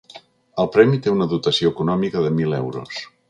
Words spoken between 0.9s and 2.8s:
té una dotació econòmica de mil